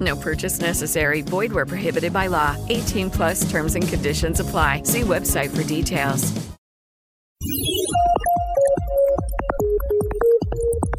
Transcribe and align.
No 0.00 0.16
purchase 0.16 0.60
necessary. 0.60 1.22
Void 1.22 1.52
where 1.52 1.66
prohibited 1.66 2.12
by 2.12 2.28
law. 2.28 2.56
18 2.68 3.10
plus 3.10 3.50
terms 3.50 3.74
and 3.74 3.86
conditions 3.86 4.40
apply. 4.40 4.82
See 4.84 5.02
website 5.02 5.50
for 5.50 5.64
details. 5.64 6.32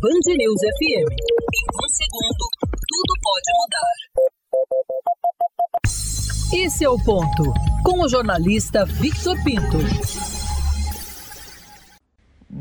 Band 0.04 0.26
News 0.28 0.60
FM. 0.60 1.08
Em 1.56 1.66
um 1.74 1.90
segundo, 1.90 2.44
tudo 2.90 3.14
pode 3.24 3.50
mudar. 3.58 3.94
Esse 6.54 6.84
é 6.84 6.90
o 6.90 6.98
ponto. 7.04 7.54
Com 7.84 8.02
o 8.04 8.10
jornalista 8.10 8.86
Victor 8.86 9.42
Pinto. 9.44 10.33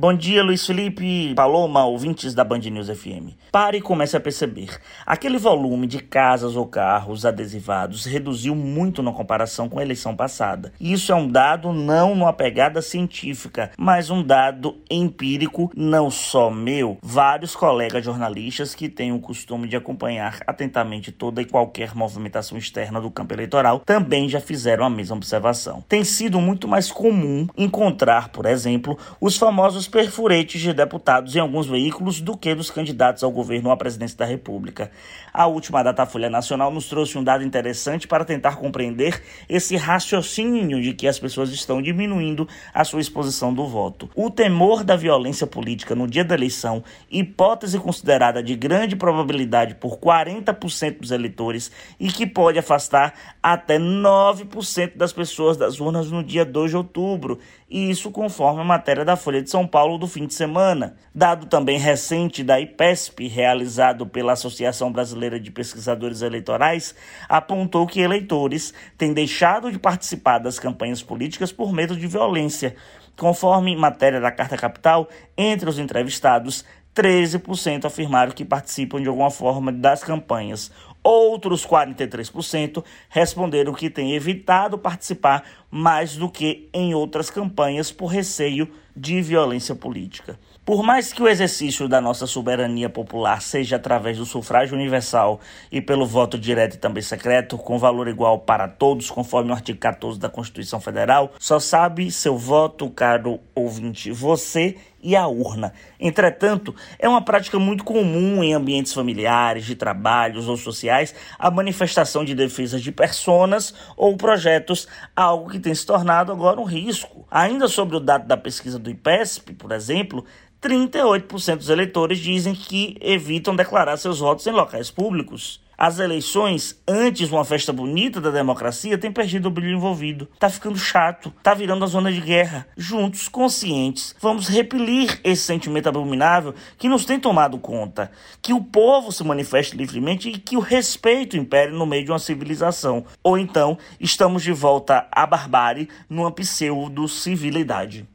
Bom 0.03 0.13
dia, 0.13 0.43
Luiz 0.43 0.67
Felipe, 0.67 1.33
Paloma, 1.37 1.85
ouvintes 1.85 2.35
da 2.35 2.43
Band 2.43 2.59
News 2.59 2.89
FM. 2.89 3.37
Pare 3.53 3.79
e 3.79 3.81
comece 3.81 4.17
a 4.17 4.21
perceber. 4.21 4.77
Aquele 5.07 5.39
volume 5.39 5.87
de 5.87 6.01
casas 6.01 6.57
ou 6.57 6.67
carros 6.67 7.25
adesivados 7.25 8.05
reduziu 8.05 8.53
muito 8.57 9.01
na 9.01 9.13
comparação 9.13 9.69
com 9.69 9.79
a 9.79 9.83
eleição 9.83 10.17
passada. 10.17 10.73
Isso 10.81 11.13
é 11.13 11.15
um 11.15 11.31
dado 11.31 11.73
não 11.73 12.17
numa 12.17 12.33
pegada 12.33 12.83
científica, 12.83 13.71
mas 13.79 14.11
um 14.11 14.25
dado 14.25 14.77
empírico, 14.91 15.71
não 15.77 16.11
só 16.11 16.51
meu. 16.51 16.99
Vários 17.01 17.55
colegas 17.55 18.05
jornalistas 18.05 18.75
que 18.75 18.89
têm 18.89 19.13
o 19.13 19.21
costume 19.21 19.69
de 19.69 19.77
acompanhar 19.77 20.41
atentamente 20.49 21.13
toda 21.13 21.41
e 21.41 21.45
qualquer 21.45 21.95
movimentação 21.95 22.59
externa 22.59 23.01
do 23.01 23.09
campo 23.09 23.35
eleitoral 23.35 23.79
também 23.79 24.29
já 24.29 24.41
fizeram 24.41 24.85
a 24.85 24.91
mesma 24.91 25.15
observação. 25.15 25.85
Tem 25.89 26.03
sido 26.03 26.41
muito 26.41 26.67
mais 26.67 26.91
comum 26.91 27.47
encontrar, 27.57 28.31
por 28.31 28.47
exemplo, 28.47 28.99
os 29.21 29.37
famosos 29.37 29.92
perfuretes 29.93 30.59
de 30.59 30.73
deputados 30.73 31.37
em 31.37 31.39
alguns 31.39 31.67
veículos 31.67 32.23
do 32.23 32.35
que 32.35 32.55
dos 32.55 32.71
candidatos 32.71 33.23
ao 33.23 33.31
governo 33.31 33.69
ou 33.69 33.73
à 33.75 33.77
presidência 33.77 34.17
da 34.17 34.25
República. 34.25 34.91
A 35.33 35.47
última 35.47 35.83
Datafolha 35.83 36.31
Nacional 36.31 36.73
nos 36.73 36.89
trouxe 36.89 37.19
um 37.19 37.23
dado 37.23 37.45
interessante 37.45 38.09
para 38.09 38.25
tentar 38.25 38.57
compreender 38.57 39.23
esse 39.47 39.77
raciocínio 39.77 40.81
de 40.81 40.95
que 40.95 41.07
as 41.07 41.19
pessoas 41.19 41.51
estão 41.51 41.83
diminuindo 41.83 42.49
a 42.73 42.85
sua 42.85 43.03
exposição 43.03 43.53
do 43.53 43.67
voto. 43.67 44.09
O 44.15 44.31
temor 44.31 44.83
da 44.83 44.97
violência 44.97 45.47
política 45.47 45.95
no 45.95 46.09
dia 46.09 46.25
da 46.25 46.35
eleição, 46.35 46.83
hipótese 47.11 47.79
considerada 47.79 48.43
de 48.43 48.57
grande 48.57 48.97
probabilidade 48.97 49.75
por 49.75 49.99
40% 49.99 51.01
dos 51.01 51.11
eleitores 51.11 51.71
e 52.01 52.09
que 52.09 52.27
pode 52.27 52.59
afastar 52.59 53.13
até 53.43 53.79
9% 53.79 54.97
das 54.97 55.13
pessoas 55.13 55.59
das 55.59 55.81
urnas 55.81 56.11
no 56.11 56.25
dia 56.25 56.47
2 56.47 56.71
de 56.71 56.77
outubro, 56.79 57.39
e 57.69 57.91
isso 57.91 58.11
conforme 58.11 58.61
a 58.61 58.65
matéria 58.65 59.05
da 59.05 59.17
Folha 59.17 59.43
de 59.43 59.51
São 59.51 59.67
Paulo 59.67 59.82
do 59.99 60.07
fim 60.07 60.27
de 60.27 60.35
semana. 60.35 60.97
Dado 61.15 61.47
também 61.47 61.79
recente 61.79 62.43
da 62.43 62.61
IPESP, 62.61 63.29
realizado 63.29 64.07
pela 64.07 64.33
Associação 64.33 64.93
Brasileira 64.93 65.39
de 65.39 65.51
Pesquisadores 65.51 66.23
Eleitorais, 66.23 66.95
apontou 67.29 67.87
que 67.87 68.01
eleitores 68.01 68.73
têm 68.97 69.13
deixado 69.13 69.71
de 69.71 69.79
participar 69.79 70.39
das 70.39 70.59
campanhas 70.59 71.03
políticas 71.03 71.53
por 71.53 71.73
medo 71.73 71.97
de 71.97 72.07
violência. 72.07 72.77
Conforme 73.17 73.77
matéria 73.77 74.21
da 74.21 74.33
Carta 74.33 74.57
Capital, 74.57 75.09
entre 75.37 75.69
os 75.69 75.79
entrevistados, 75.79 76.65
13% 76.95 77.85
afirmaram 77.85 78.33
que 78.33 78.45
participam 78.45 79.01
de 79.01 79.09
alguma 79.09 79.31
forma 79.31 79.73
das 79.73 80.05
campanhas. 80.05 80.71
Outros 81.03 81.67
43% 81.67 82.85
responderam 83.09 83.73
que 83.73 83.91
têm 83.91 84.15
evitado 84.15 84.79
participar 84.79 85.43
mais 85.75 86.17
do 86.17 86.29
que 86.29 86.69
em 86.71 86.93
outras 86.93 87.31
campanhas 87.31 87.91
por 87.91 88.09
receio 88.09 88.69
de 88.95 89.23
violência 89.23 89.75
política. 89.75 90.39
Por 90.65 90.83
mais 90.85 91.13
que 91.13 91.23
o 91.23 91.27
exercício 91.27 91.89
da 91.89 92.01
nossa 92.01 92.25
soberania 92.25 92.89
popular 92.89 93.43
seja 93.43 93.77
através 93.77 94.19
do 94.19 94.27
sufrágio 94.27 94.77
universal 94.77 95.41
e 95.73 95.81
pelo 95.81 96.07
voto 96.07 96.39
direto 96.39 96.75
e 96.75 96.79
também 96.79 97.03
secreto, 97.03 97.57
com 97.57 97.79
valor 97.79 98.07
igual 98.07 98.39
para 98.39 98.69
todos, 98.69 99.11
conforme 99.11 99.51
o 99.51 99.55
artigo 99.55 99.79
14 99.81 100.21
da 100.21 100.29
Constituição 100.29 100.79
Federal, 100.79 101.33
só 101.39 101.59
sabe 101.59 102.13
seu 102.13 102.37
voto, 102.37 102.89
caro 102.91 103.41
ouvinte, 103.55 104.13
você 104.13 104.77
e 105.03 105.17
a 105.17 105.27
urna. 105.27 105.73
Entretanto, 105.99 106.75
é 106.99 107.09
uma 107.09 107.21
prática 107.21 107.59
muito 107.59 107.83
comum 107.83 108.43
em 108.43 108.55
ambientes 108.55 108.93
familiares, 108.93 109.65
de 109.65 109.75
trabalhos 109.75 110.49
ou 110.49 110.57
sociais 110.57 111.13
a 111.39 111.51
manifestação 111.51 112.25
de 112.25 112.35
defesa 112.35 112.79
de 112.79 112.93
personas 112.93 113.75
ou 113.97 114.17
projetos, 114.17 114.87
algo 115.17 115.51
que 115.51 115.59
tem 115.63 115.75
se 115.75 115.87
tornado 115.87 116.33
agora 116.33 116.61
um 116.61 116.65
risco. 116.65 117.27
Ainda 117.31 117.69
sobre 117.69 117.97
o 117.97 118.01
dado 118.01 118.27
da 118.27 118.37
pesquisa 118.37 118.79
do 118.79 118.91
IPESP, 118.91 119.55
por 119.55 119.73
exemplo, 119.73 120.25
38% 120.61 121.57
dos 121.57 121.69
eleitores 121.71 122.19
dizem 122.19 122.55
que 122.55 122.97
evitam 123.01 123.57
declarar 123.57 123.97
seus 123.97 124.19
votos 124.21 124.47
em 124.47 124.53
locais 124.53 124.91
públicos. 124.91 125.61
As 125.85 125.99
eleições, 125.99 126.81
antes 126.87 127.33
uma 127.33 127.45
festa 127.45 127.73
bonita 127.73 128.21
da 128.21 128.31
democracia, 128.31 128.97
têm 128.97 129.11
perdido 129.11 129.47
o 129.47 129.51
brilho 129.51 129.77
envolvido. 129.77 130.29
Tá 130.39 130.49
ficando 130.49 130.79
chato, 130.79 131.35
tá 131.43 131.55
virando 131.55 131.83
a 131.83 131.89
zona 131.89 132.13
de 132.13 132.21
guerra. 132.21 132.69
Juntos, 132.77 133.27
conscientes, 133.27 134.15
vamos 134.21 134.47
repelir 134.47 135.21
esse 135.25 135.43
sentimento 135.43 135.89
abominável 135.89 136.55
que 136.79 136.89
nos 136.89 137.05
tem 137.05 137.19
tomado 137.19 137.59
conta. 137.59 138.13
Que 138.41 138.53
o 138.53 138.63
povo 138.63 139.11
se 139.11 139.25
manifeste 139.25 139.77
livremente 139.77 140.29
e 140.29 140.39
que 140.39 140.57
o 140.57 140.61
respeito 140.61 141.37
impere 141.37 141.73
no 141.73 141.85
meio 141.85 142.05
de 142.05 142.13
uma 142.13 142.21
civilização. 142.21 143.05
Ou 143.21 143.37
então, 143.37 143.77
estamos 143.99 144.45
de 144.45 144.53
volta 144.53 145.09
à 145.11 145.27
barbárie 145.27 145.89
numa 146.09 146.31
pseudo-civilidade. 146.31 148.07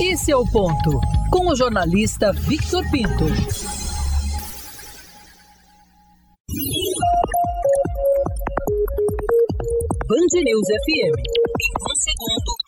Esse 0.00 0.32
é 0.32 0.36
o 0.36 0.50
ponto. 0.50 0.98
Com 1.30 1.52
o 1.52 1.54
jornalista 1.54 2.32
Victor 2.32 2.82
Pinto. 2.90 3.87
Band 10.30 10.44
News 10.44 10.68
FM. 10.68 11.14
Em 11.16 11.72
um 11.80 11.94
segundo, 11.94 12.67